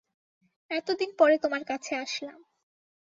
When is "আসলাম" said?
1.95-2.39